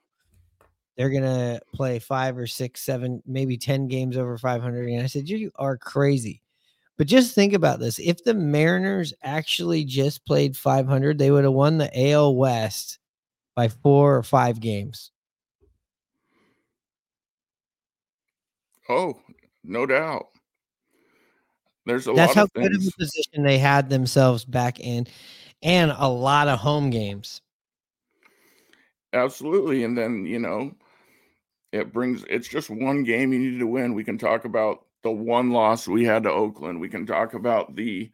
They're 0.97 1.11
gonna 1.11 1.59
play 1.75 1.99
five 1.99 2.39
or 2.39 2.47
six, 2.47 2.83
seven, 2.83 3.21
maybe 3.27 3.57
10 3.59 3.89
games 3.89 4.17
over 4.17 4.39
500. 4.39 4.89
And 4.89 5.03
I 5.03 5.07
said, 5.07 5.29
You 5.29 5.51
are 5.57 5.77
crazy. 5.77 6.44
But 6.97 7.09
just 7.09 7.35
think 7.35 7.53
about 7.53 7.81
this. 7.81 7.99
If 7.99 8.23
the 8.23 8.35
Mariners 8.35 9.13
actually 9.23 9.85
just 9.85 10.25
played 10.27 10.57
500, 10.57 11.19
they 11.19 11.31
would 11.31 11.45
have 11.45 11.53
won 11.53 11.79
the 11.79 11.91
AL 12.11 12.37
West 12.37 12.99
by 13.57 13.69
four 13.69 14.17
or 14.17 14.23
five 14.23 14.61
games. 14.61 15.11
Oh, 18.89 19.19
no 19.65 19.87
doubt. 19.87 20.29
There's 21.87 22.07
a 22.07 22.13
That's 22.13 22.35
how 22.35 22.47
good 22.55 22.75
of 22.75 22.83
a 22.87 22.91
position 22.99 23.43
they 23.43 23.59
had 23.59 23.91
themselves 23.91 24.45
back 24.45 24.81
in, 24.81 25.07
and 25.63 25.93
a 25.97 26.09
lot 26.09 26.49
of 26.49 26.59
home 26.59 26.91
games. 26.91 27.43
Absolutely. 29.13 29.85
And 29.85 29.97
then, 29.97 30.27
you 30.27 30.39
know, 30.39 30.75
it 31.73 31.93
brings 31.93 32.25
it's 32.29 32.49
just 32.49 32.71
one 32.71 33.05
game 33.05 33.33
you 33.33 33.39
need 33.39 33.59
to 33.59 33.67
win. 33.67 33.95
We 33.95 34.05
can 34.05 34.19
talk 34.19 34.45
about 34.45 34.87
the 35.05 35.11
one 35.11 35.51
loss 35.51 35.87
we 35.87 36.05
had 36.05 36.25
to 36.25 36.33
Oakland. 36.33 36.81
We 36.81 36.89
can 36.89 37.07
talk 37.07 37.35
about 37.35 37.77
the 37.77 38.11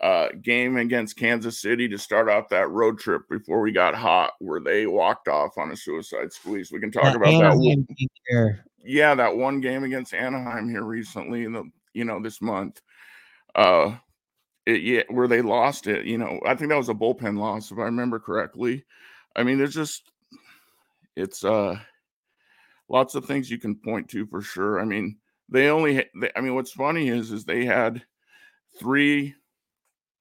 uh, 0.00 0.28
game 0.42 0.78
against 0.78 1.16
Kansas 1.16 1.60
City 1.60 1.86
to 1.88 1.98
start 1.98 2.28
off 2.28 2.48
that 2.48 2.70
road 2.70 2.98
trip 2.98 3.22
before 3.30 3.60
we 3.60 3.70
got 3.70 3.94
hot, 3.94 4.32
where 4.40 4.58
they 4.58 4.86
walked 4.86 5.28
off 5.28 5.56
on 5.58 5.70
a 5.70 5.76
suicide 5.76 6.32
squeeze. 6.32 6.72
We 6.72 6.80
can 6.80 6.90
talk 6.90 7.14
about 7.14 7.28
Anaheim 7.28 7.86
that. 7.88 8.08
Here. 8.26 8.64
Yeah, 8.84 9.14
that 9.14 9.36
one 9.36 9.60
game 9.60 9.84
against 9.84 10.14
Anaheim 10.14 10.68
here 10.68 10.82
recently, 10.82 11.44
in 11.44 11.52
the 11.52 11.70
you 11.92 12.04
know 12.04 12.20
this 12.20 12.42
month, 12.42 12.80
uh, 13.54 13.94
it, 14.66 14.82
yeah, 14.82 15.02
where 15.08 15.28
they 15.28 15.42
lost 15.42 15.86
it. 15.86 16.06
You 16.06 16.18
know, 16.18 16.40
I 16.44 16.56
think 16.56 16.70
that 16.70 16.78
was 16.78 16.88
a 16.88 16.94
bullpen 16.94 17.38
loss 17.38 17.70
if 17.70 17.78
I 17.78 17.82
remember 17.82 18.18
correctly. 18.18 18.84
I 19.36 19.44
mean, 19.44 19.58
there's 19.58 19.74
just 19.74 20.10
it's 21.14 21.44
uh 21.44 21.76
lots 22.88 23.14
of 23.14 23.26
things 23.26 23.50
you 23.50 23.58
can 23.58 23.76
point 23.76 24.08
to 24.08 24.26
for 24.26 24.40
sure. 24.40 24.80
I 24.80 24.84
mean, 24.84 25.18
they 25.52 25.68
only 25.68 26.04
they, 26.20 26.30
i 26.36 26.40
mean 26.40 26.54
what's 26.54 26.72
funny 26.72 27.08
is 27.08 27.30
is 27.30 27.44
they 27.44 27.64
had 27.64 28.02
three 28.78 29.34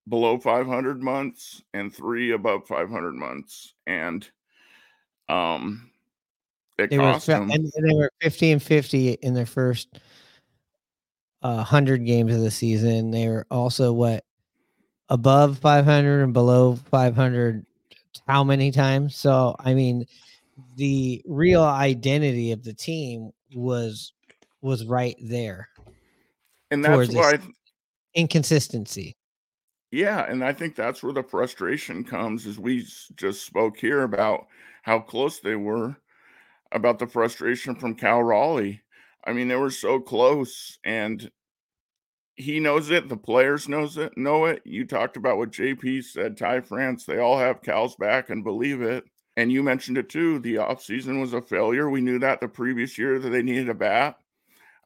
below 0.08 0.38
500 0.38 1.02
months 1.02 1.62
and 1.74 1.94
three 1.94 2.32
above 2.32 2.68
500 2.68 3.14
months 3.14 3.74
and 3.88 4.30
um 5.30 5.90
it 6.78 6.90
they 6.90 6.98
cost 6.98 7.28
were, 7.28 7.34
them 7.36 7.52
and 7.52 7.72
they 7.82 7.94
were 7.94 8.12
50 8.22 8.52
and 8.52 8.64
50 8.64 9.12
in 9.22 9.34
their 9.34 9.46
first 9.46 10.00
uh, 11.44 11.56
100 11.56 12.06
games 12.06 12.34
of 12.34 12.42
the 12.42 12.52
season. 12.52 13.12
They 13.12 13.28
were 13.28 13.46
also 13.50 13.94
what 13.94 14.24
above 15.10 15.58
500 15.60 16.24
and 16.24 16.34
below 16.34 16.76
500 16.76 17.66
how 18.28 18.44
many 18.44 18.72
times? 18.72 19.16
So 19.16 19.56
i 19.60 19.74
mean 19.74 20.06
the 20.76 21.22
real 21.28 21.64
identity 21.64 22.52
of 22.52 22.64
the 22.64 22.74
team 22.74 23.32
was 23.54 24.14
was 24.62 24.86
right 24.86 25.16
there. 25.22 25.70
And 26.70 26.84
that's 26.84 27.14
why 27.14 27.40
inconsistency. 28.14 29.16
Yeah, 29.92 30.26
and 30.30 30.44
I 30.44 30.54
think 30.54 30.76
that's 30.76 31.04
where 31.04 31.14
the 31.14 31.24
frustration 31.24 32.04
comes 32.04 32.48
as 32.48 32.58
we 32.58 32.86
just 33.16 33.46
spoke 33.46 33.78
here 33.78 34.04
about 34.04 34.48
how 34.84 35.00
close 35.00 35.40
they 35.40 35.56
were 35.56 35.98
about 36.72 37.00
the 37.00 37.08
frustration 37.08 37.76
from 37.76 37.96
Cal 37.96 38.24
Raleigh. 38.24 38.82
I 39.26 39.34
mean, 39.34 39.48
they 39.48 39.58
were 39.58 39.72
so 39.72 40.00
close, 40.00 40.80
and 40.84 41.30
he 42.36 42.60
knows 42.60 42.90
it. 42.90 43.10
The 43.10 43.18
players 43.18 43.68
knows 43.68 43.98
it, 43.98 44.18
know 44.18 44.46
it. 44.46 44.62
You 44.66 44.86
talked 44.86 45.18
about 45.18 45.38
what 45.38 45.52
JP 45.52 46.06
said. 46.06 46.38
Ty 46.38 46.62
France, 46.62 47.06
they 47.06 47.20
all 47.20 47.38
have 47.38 47.62
Cal's 47.62 47.96
back 47.98 48.30
and 48.30 48.44
believe 48.44 48.82
it. 48.82 49.04
And 49.38 49.52
you 49.52 49.64
mentioned 49.64 49.98
it 49.98 50.10
too. 50.10 50.40
The 50.40 50.56
offseason 50.56 51.22
was 51.22 51.34
a 51.34 51.42
failure. 51.42 51.90
We 51.90 52.02
knew 52.02 52.20
that 52.20 52.40
the 52.40 52.48
previous 52.48 52.98
year 52.98 53.20
that 53.20 53.30
they 53.30 53.42
needed 53.42 53.70
a 53.70 53.74
bat. 53.74 54.18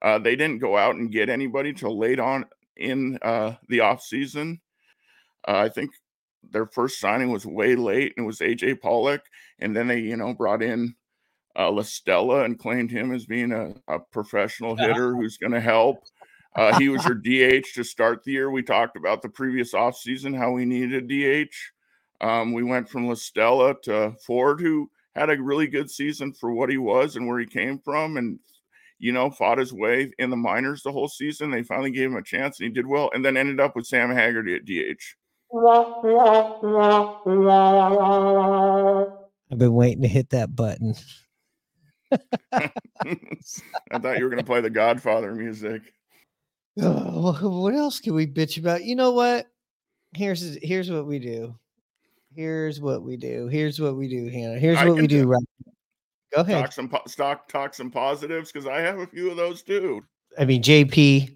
Uh, 0.06 0.20
they 0.20 0.36
didn't 0.36 0.60
go 0.60 0.78
out 0.78 0.96
and 0.96 1.12
get 1.12 1.30
anybody 1.30 1.74
till 1.74 1.98
late 1.98 2.20
on 2.20 2.46
in 2.78 3.18
uh, 3.24 3.56
the 3.70 3.80
offseason. 3.80 4.60
Uh, 5.48 5.58
I 5.58 5.70
think 5.70 5.90
their 6.52 6.68
first 6.68 7.00
signing 7.00 7.32
was 7.32 7.44
way 7.44 7.76
late 7.76 8.14
and 8.16 8.24
it 8.24 8.28
was 8.28 8.38
AJ 8.38 8.82
Pollock. 8.82 9.24
And 9.58 9.76
then 9.76 9.88
they, 9.88 10.02
you 10.02 10.16
know, 10.16 10.32
brought 10.36 10.62
in 10.62 10.94
uh, 11.58 11.72
La 11.72 11.82
Stella 11.82 12.44
and 12.44 12.60
claimed 12.60 12.92
him 12.92 13.12
as 13.12 13.26
being 13.26 13.52
a, 13.52 13.74
a 13.88 13.98
professional 14.00 14.76
hitter 14.76 15.16
who's 15.16 15.38
going 15.38 15.54
to 15.54 15.62
help. 15.62 15.98
Uh, 16.58 16.80
he 16.80 16.88
was 16.88 17.04
your 17.04 17.16
DH 17.16 17.66
to 17.74 17.84
start 17.84 18.24
the 18.24 18.32
year. 18.32 18.50
We 18.50 18.64
talked 18.64 18.96
about 18.96 19.22
the 19.22 19.28
previous 19.28 19.74
offseason, 19.74 20.38
how 20.38 20.52
we 20.52 20.64
needed 20.64 21.12
a 21.12 21.46
DH. 21.46 21.54
Um, 22.22 22.54
we 22.54 22.64
went 22.64 22.88
from 22.88 23.10
La 23.10 23.16
Stella 23.16 23.76
to 23.84 24.16
Ford, 24.26 24.62
who 24.62 24.90
had 25.18 25.30
a 25.30 25.36
really 25.36 25.68
good 25.68 25.92
season 25.92 26.32
for 26.32 26.54
what 26.54 26.70
he 26.70 26.78
was 26.78 27.18
and 27.18 27.28
where 27.28 27.40
he 27.40 27.46
came 27.46 27.78
from, 27.78 28.16
and 28.16 28.40
you 29.06 29.12
know, 29.12 29.30
fought 29.30 29.60
his 29.60 29.72
way 29.72 30.12
in 30.18 30.32
the 30.32 30.36
minors 30.36 30.82
the 30.82 30.92
whole 30.92 31.08
season. 31.08 31.52
They 31.52 31.62
finally 31.62 31.92
gave 31.92 32.10
him 32.10 32.16
a 32.16 32.24
chance, 32.24 32.60
and 32.60 32.66
he 32.66 32.74
did 32.74 32.88
well. 32.88 33.12
And 33.14 33.24
then 33.24 33.38
ended 33.38 33.60
up 33.60 33.76
with 33.76 33.86
Sam 33.86 34.10
Haggerty 34.10 34.56
at 34.56 34.66
DH. 34.66 35.00
I've 39.52 39.60
been 39.60 39.76
waiting 39.76 40.02
to 40.02 40.08
hit 40.08 40.32
that 40.32 40.56
button. 40.56 40.96
I 42.52 42.72
thought 44.00 44.18
you 44.18 44.24
were 44.24 44.32
going 44.32 44.40
to 44.40 44.44
play 44.44 44.62
the 44.62 44.72
Godfather 44.72 45.36
music. 45.36 45.84
Oh, 46.78 47.62
what 47.62 47.74
else 47.74 48.02
can 48.02 48.16
we 48.16 48.28
bitch 48.28 48.58
about? 48.58 48.84
You 48.84 48.98
know 48.98 49.12
what? 49.12 49.48
Here's 50.14 50.58
here's 50.62 50.92
what 50.92 51.08
we 51.08 51.20
do. 51.20 51.56
Here's 52.36 52.82
what 52.82 53.02
we 53.02 53.16
do. 53.16 53.48
Here's 53.48 53.80
what 53.80 53.96
we 53.96 54.10
do, 54.10 54.28
Hannah. 54.28 54.60
Here's 54.60 54.84
what 54.84 54.98
we 54.98 55.08
do. 55.08 55.26
Right. 55.26 55.42
Go 56.36 56.42
ahead. 56.42 56.63
Talk 56.63 56.72
some 56.74 56.92
stock. 57.08 57.48
Talk 57.48 57.74
some 57.74 57.89
positives 57.89 58.51
because 58.51 58.68
I 58.68 58.82
have 58.82 59.00
a 59.00 59.08
few 59.08 59.32
of 59.32 59.38
those 59.38 59.62
too. 59.62 60.04
I 60.38 60.44
mean, 60.44 60.62
JP, 60.62 61.34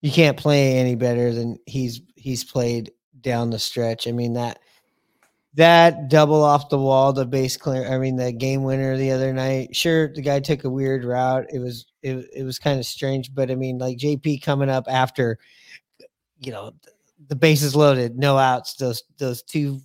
you 0.00 0.12
can't 0.12 0.36
play 0.36 0.78
any 0.78 0.94
better 0.94 1.32
than 1.32 1.58
he's 1.66 2.00
he's 2.14 2.44
played 2.44 2.92
down 3.20 3.50
the 3.50 3.58
stretch. 3.58 4.06
I 4.06 4.12
mean 4.12 4.34
that 4.34 4.60
that 5.54 6.08
double 6.08 6.44
off 6.44 6.68
the 6.68 6.78
wall, 6.78 7.12
the 7.12 7.26
base 7.26 7.56
clear. 7.56 7.92
I 7.92 7.98
mean, 7.98 8.14
the 8.14 8.30
game 8.30 8.62
winner 8.62 8.96
the 8.96 9.10
other 9.10 9.32
night. 9.32 9.74
Sure, 9.74 10.12
the 10.12 10.22
guy 10.22 10.38
took 10.38 10.62
a 10.62 10.70
weird 10.70 11.04
route. 11.04 11.46
It 11.52 11.58
was 11.58 11.86
it, 12.02 12.24
it 12.34 12.44
was 12.44 12.60
kind 12.60 12.78
of 12.78 12.86
strange, 12.86 13.34
but 13.34 13.50
I 13.50 13.56
mean, 13.56 13.78
like 13.78 13.98
JP 13.98 14.42
coming 14.42 14.70
up 14.70 14.84
after, 14.88 15.38
you 16.38 16.52
know, 16.52 16.72
the 17.26 17.34
bases 17.34 17.74
loaded, 17.74 18.16
no 18.16 18.38
outs. 18.38 18.74
Those 18.74 19.02
those 19.18 19.42
two, 19.42 19.80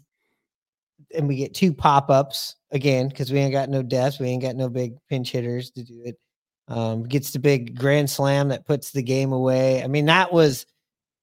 and 1.16 1.28
we 1.28 1.38
get 1.38 1.56
two 1.56 1.74
pop 1.74 2.12
ups 2.12 2.56
again 2.76 3.08
because 3.08 3.32
we 3.32 3.40
ain't 3.40 3.54
got 3.54 3.70
no 3.70 3.82
deaths. 3.82 4.20
We 4.20 4.28
ain't 4.28 4.44
got 4.44 4.56
no 4.56 4.70
big 4.70 4.98
pinch 5.10 5.32
hitters 5.32 5.72
to 5.72 5.84
do 5.84 6.02
it. 6.04 6.20
Um, 6.68 7.04
gets 7.04 7.32
the 7.32 7.40
big 7.40 7.78
grand 7.78 8.10
slam 8.10 8.50
that 8.50 8.66
puts 8.66 8.92
the 8.92 9.02
game 9.02 9.32
away. 9.32 9.84
I 9.84 9.88
mean, 9.88 10.06
that 10.08 10.32
was 10.32 10.66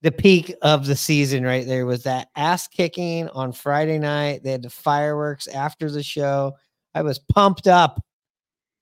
the 0.01 0.11
peak 0.11 0.55
of 0.63 0.87
the 0.87 0.97
season 0.97 1.45
right 1.45 1.67
there 1.67 1.87
was 1.87 2.05
that 2.05 2.29
ass 2.35 2.67
kicking 2.67 3.29
on 3.29 3.53
Friday 3.53 3.99
night. 3.99 4.43
They 4.43 4.53
had 4.53 4.63
the 4.63 4.71
fireworks 4.71 5.47
after 5.47 5.91
the 5.91 6.03
show. 6.03 6.57
I 6.95 7.03
was 7.03 7.19
pumped 7.19 7.69
up. 7.69 8.03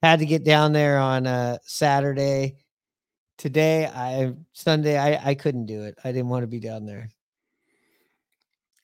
Had 0.02 0.20
to 0.20 0.26
get 0.26 0.44
down 0.44 0.72
there 0.72 0.98
on 0.98 1.26
uh, 1.26 1.58
Saturday. 1.62 2.56
Today, 3.36 3.86
I 3.86 4.34
Sunday, 4.52 4.98
I 4.98 5.30
I 5.30 5.34
couldn't 5.34 5.66
do 5.66 5.84
it. 5.84 5.94
I 6.04 6.12
didn't 6.12 6.28
want 6.28 6.42
to 6.42 6.46
be 6.46 6.60
down 6.60 6.86
there. 6.86 7.10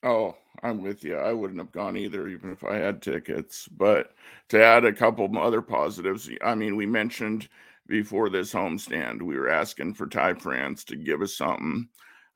Oh, 0.03 0.35
I'm 0.63 0.81
with 0.81 1.03
you. 1.03 1.17
I 1.17 1.33
wouldn't 1.33 1.59
have 1.59 1.71
gone 1.71 1.97
either, 1.97 2.27
even 2.27 2.51
if 2.51 2.63
I 2.63 2.75
had 2.75 3.01
tickets. 3.01 3.67
But 3.67 4.13
to 4.49 4.63
add 4.63 4.85
a 4.85 4.93
couple 4.93 5.37
other 5.37 5.61
positives, 5.61 6.29
I 6.43 6.55
mean, 6.55 6.75
we 6.75 6.85
mentioned 6.85 7.47
before 7.87 8.29
this 8.29 8.53
homestand, 8.53 9.21
we 9.21 9.37
were 9.37 9.49
asking 9.49 9.93
for 9.93 10.07
Ty 10.07 10.35
France 10.35 10.83
to 10.85 10.95
give 10.95 11.21
us 11.21 11.35
something. 11.35 11.87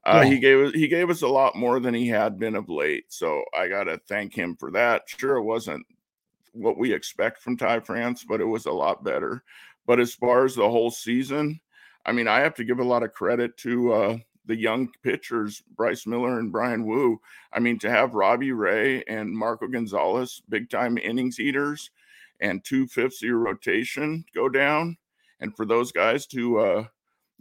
Uh, 0.04 0.22
yeah. 0.24 0.30
He 0.32 0.40
gave 0.40 0.74
he 0.74 0.88
gave 0.88 1.10
us 1.10 1.22
a 1.22 1.28
lot 1.28 1.56
more 1.56 1.80
than 1.80 1.94
he 1.94 2.08
had 2.08 2.40
been 2.40 2.56
of 2.56 2.70
late, 2.70 3.06
so 3.10 3.44
I 3.56 3.68
got 3.68 3.84
to 3.84 4.00
thank 4.08 4.34
him 4.34 4.56
for 4.56 4.72
that. 4.72 5.04
Sure, 5.06 5.38
it 5.38 5.44
wasn't 5.44 5.86
what 6.54 6.78
we 6.78 6.92
expect 6.92 7.42
from 7.42 7.56
Ty 7.56 7.82
France, 7.82 8.26
but 8.28 8.42
it 8.42 8.46
was 8.46 8.66
a 8.66 8.72
lot 8.72 9.04
better. 9.04 9.44
But 9.86 10.00
as 10.00 10.14
far 10.14 10.46
as 10.46 10.56
the 10.56 10.70
whole 10.70 10.90
season, 10.90 11.60
I 12.06 12.14
mean, 12.14 12.28
I 12.28 12.40
have 12.40 12.56
to 12.56 12.64
give 12.64 12.80
a 12.80 12.84
lot 12.84 13.04
of 13.04 13.14
credit 13.14 13.58
to 13.58 13.94
uh, 13.94 14.18
the 14.46 14.56
young 14.56 14.90
pitchers, 15.04 15.62
Bryce 15.76 16.08
Miller 16.08 16.40
and 16.40 16.52
Bryan 16.52 16.86
Woo. 16.86 17.22
I 17.54 17.60
mean, 17.60 17.80
to 17.80 17.90
have 17.90 18.16
Robbie 18.16 18.52
Ray 18.52 19.04
and 19.04 19.32
Marco 19.32 19.68
Gonzales, 19.68 20.42
big 20.50 20.70
time 20.70 20.98
innings 20.98 21.40
eaters, 21.40 21.92
and 22.40 22.64
two 22.64 22.88
fifths 22.88 23.22
of 23.22 23.28
your 23.28 23.38
rotation 23.38 24.26
go 24.34 24.50
down, 24.50 24.98
and 25.40 25.56
for 25.56 25.66
those 25.66 25.92
guys 25.92 26.26
to 26.28 26.60
uh, 26.60 26.86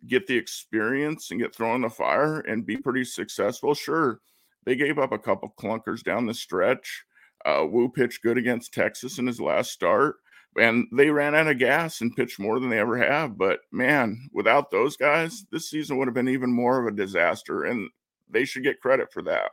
get 0.07 0.27
the 0.27 0.37
experience 0.37 1.31
and 1.31 1.41
get 1.41 1.55
thrown 1.55 1.77
in 1.77 1.83
the 1.83 1.91
fire 1.91 2.41
and 2.41 2.67
be 2.67 2.77
pretty 2.77 3.05
successful. 3.05 3.75
Sure, 3.75 4.21
they 4.65 4.77
gave 4.77 4.99
up 4.99 5.13
a 5.13 5.19
couple 5.19 5.53
clunkers 5.59 6.03
down 6.03 6.27
the 6.27 6.35
stretch. 6.35 7.05
Uh, 7.47 7.65
Woo 7.69 7.89
pitched 7.89 8.23
good 8.23 8.37
against 8.37 8.75
Texas 8.75 9.19
in 9.19 9.27
his 9.27 9.41
last 9.41 9.71
start, 9.71 10.17
and 10.59 10.87
they 10.93 11.11
ran 11.11 11.35
out 11.35 11.47
of 11.47 11.59
gas 11.59 12.01
and 12.01 12.15
pitched 12.15 12.39
more 12.39 12.59
than 12.59 12.71
they 12.71 12.79
ever 12.79 12.97
have. 12.97 13.39
But 13.39 13.61
man, 13.71 14.29
without 14.33 14.71
those 14.71 14.97
guys, 14.97 15.45
this 15.51 15.71
season 15.71 15.99
would 15.99 16.09
have 16.09 16.15
been 16.15 16.29
even 16.29 16.53
more 16.53 16.81
of 16.81 16.93
a 16.93 16.97
disaster, 16.97 17.65
and 17.65 17.89
they 18.29 18.45
should 18.45 18.65
get 18.65 18.81
credit 18.81 19.13
for 19.13 19.23
that. 19.23 19.53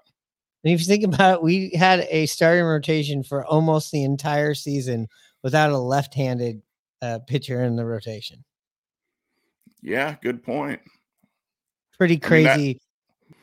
And 0.64 0.74
if 0.74 0.80
you 0.80 0.86
think 0.86 1.04
about 1.14 1.36
it, 1.36 1.44
we 1.44 1.72
had 1.72 2.08
a 2.10 2.26
starting 2.26 2.66
rotation 2.66 3.24
for 3.24 3.46
almost 3.46 3.92
the 3.92 4.04
entire 4.04 4.54
season 4.54 5.08
without 5.44 5.72
a 5.72 5.78
left-handed 5.78 6.62
uh, 7.02 7.20
pitcher 7.28 7.64
in 7.64 7.76
the 7.76 7.86
rotation. 7.86 8.44
Yeah, 9.82 10.16
good 10.22 10.44
point. 10.44 10.82
Pretty 11.98 12.18
crazy. 12.18 12.50
I 12.50 12.58
mean, 12.58 12.74
that, 12.74 13.38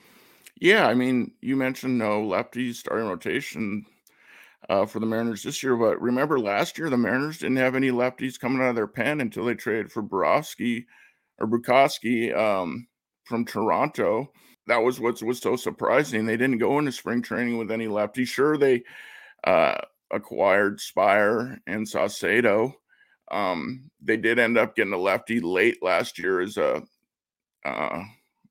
yeah, 0.60 0.86
I 0.86 0.94
mean, 0.94 1.32
you 1.40 1.56
mentioned 1.56 1.98
no 1.98 2.22
lefty 2.22 2.72
starting 2.72 3.08
rotation 3.08 3.86
uh, 4.68 4.86
for 4.86 5.00
the 5.00 5.06
Mariners 5.06 5.42
this 5.42 5.62
year, 5.62 5.76
but 5.76 6.00
remember 6.00 6.38
last 6.38 6.78
year 6.78 6.90
the 6.90 6.96
Mariners 6.96 7.38
didn't 7.38 7.56
have 7.56 7.74
any 7.74 7.90
lefties 7.90 8.38
coming 8.38 8.62
out 8.62 8.70
of 8.70 8.76
their 8.76 8.86
pen 8.86 9.20
until 9.20 9.44
they 9.44 9.54
traded 9.54 9.92
for 9.92 10.02
Borowski 10.02 10.86
or 11.38 11.46
Bukowski 11.46 12.36
um, 12.36 12.86
from 13.24 13.44
Toronto. 13.44 14.30
That 14.66 14.82
was 14.82 15.00
what 15.00 15.22
was 15.22 15.40
so 15.40 15.56
surprising. 15.56 16.24
They 16.24 16.36
didn't 16.36 16.58
go 16.58 16.78
into 16.78 16.92
spring 16.92 17.22
training 17.22 17.58
with 17.58 17.70
any 17.70 17.86
lefties. 17.86 18.28
Sure, 18.28 18.56
they 18.56 18.82
uh, 19.44 19.76
acquired 20.10 20.78
Speier 20.78 21.58
and 21.66 21.86
Saucedo, 21.86 22.72
um, 23.30 23.90
they 24.02 24.16
did 24.16 24.38
end 24.38 24.58
up 24.58 24.76
getting 24.76 24.92
a 24.92 24.98
lefty 24.98 25.40
late 25.40 25.82
last 25.82 26.18
year 26.18 26.40
as 26.40 26.56
a 26.56 26.82
uh, 27.64 28.02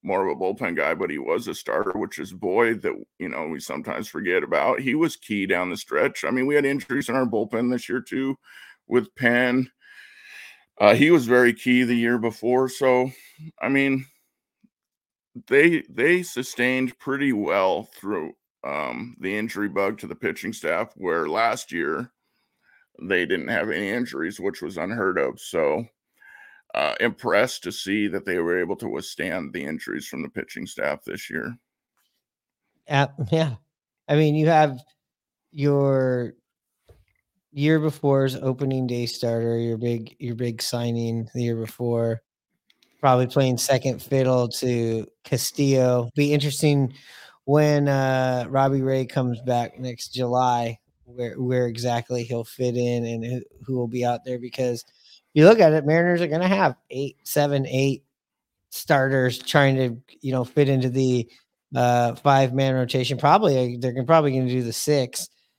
more 0.03 0.27
of 0.27 0.35
a 0.35 0.39
bullpen 0.39 0.75
guy, 0.75 0.93
but 0.93 1.09
he 1.09 1.17
was 1.17 1.47
a 1.47 1.55
starter, 1.55 1.91
which 1.95 2.19
is 2.19 2.33
Boyd 2.33 2.81
that 2.81 2.93
you 3.19 3.29
know 3.29 3.47
we 3.47 3.59
sometimes 3.59 4.07
forget 4.07 4.43
about. 4.43 4.79
He 4.79 4.95
was 4.95 5.15
key 5.15 5.45
down 5.45 5.69
the 5.69 5.77
stretch. 5.77 6.23
I 6.23 6.31
mean, 6.31 6.45
we 6.45 6.55
had 6.55 6.65
injuries 6.65 7.09
in 7.09 7.15
our 7.15 7.25
bullpen 7.25 7.71
this 7.71 7.87
year 7.89 8.01
too, 8.01 8.37
with 8.87 9.13
Penn. 9.15 9.71
Uh, 10.79 10.95
he 10.95 11.11
was 11.11 11.25
very 11.25 11.53
key 11.53 11.83
the 11.83 11.95
year 11.95 12.17
before, 12.17 12.67
so 12.67 13.11
I 13.61 13.69
mean, 13.69 14.05
they 15.47 15.83
they 15.89 16.23
sustained 16.23 16.97
pretty 16.99 17.33
well 17.33 17.83
through 17.83 18.33
um, 18.63 19.15
the 19.19 19.37
injury 19.37 19.69
bug 19.69 19.99
to 19.99 20.07
the 20.07 20.15
pitching 20.15 20.53
staff. 20.53 20.91
Where 20.95 21.27
last 21.29 21.71
year 21.71 22.11
they 23.01 23.25
didn't 23.25 23.47
have 23.47 23.69
any 23.69 23.89
injuries, 23.89 24.39
which 24.39 24.61
was 24.61 24.77
unheard 24.77 25.17
of. 25.17 25.39
So, 25.39 25.85
uh, 26.73 26.95
impressed 26.99 27.63
to 27.63 27.71
see 27.71 28.07
that 28.07 28.25
they 28.25 28.39
were 28.39 28.59
able 28.59 28.75
to 28.77 28.87
withstand 28.87 29.53
the 29.53 29.63
injuries 29.63 30.07
from 30.07 30.21
the 30.21 30.29
pitching 30.29 30.65
staff 30.65 31.03
this 31.05 31.29
year. 31.29 31.55
Uh, 32.89 33.07
yeah. 33.31 33.55
I 34.07 34.15
mean, 34.15 34.35
you 34.35 34.47
have 34.47 34.79
your 35.51 36.33
year 37.51 37.79
before's 37.79 38.35
opening 38.35 38.87
day 38.87 39.05
starter, 39.05 39.57
your 39.57 39.77
big 39.77 40.15
your 40.19 40.35
big 40.35 40.61
signing 40.61 41.29
the 41.33 41.43
year 41.43 41.55
before, 41.55 42.21
probably 42.99 43.27
playing 43.27 43.57
second 43.57 44.01
fiddle 44.01 44.49
to 44.49 45.07
Castillo. 45.23 46.09
Be 46.15 46.33
interesting 46.33 46.93
when 47.45 47.87
uh 47.87 48.45
Robbie 48.49 48.81
Ray 48.81 49.05
comes 49.05 49.39
back 49.41 49.79
next 49.79 50.09
July 50.09 50.79
where 51.05 51.39
where 51.39 51.67
exactly 51.67 52.23
he'll 52.23 52.43
fit 52.43 52.75
in 52.75 53.05
and 53.05 53.23
who, 53.23 53.41
who 53.65 53.75
will 53.75 53.87
be 53.87 54.05
out 54.05 54.21
there 54.25 54.39
because 54.39 54.83
you 55.33 55.45
look 55.45 55.59
at 55.59 55.73
it, 55.73 55.85
Mariners 55.85 56.21
are 56.21 56.27
going 56.27 56.41
to 56.41 56.47
have 56.47 56.75
eight, 56.89 57.17
seven, 57.23 57.65
eight 57.67 58.03
starters 58.69 59.37
trying 59.37 59.75
to 59.75 60.17
you 60.21 60.31
know 60.31 60.43
fit 60.43 60.69
into 60.69 60.89
the 60.89 61.29
uh, 61.75 62.15
five 62.15 62.53
man 62.53 62.73
rotation. 62.75 63.17
Probably 63.17 63.77
they're 63.77 64.03
probably 64.03 64.31
going 64.31 64.47
to 64.47 64.53
do 64.53 64.63
the 64.63 64.73
six. 64.73 65.29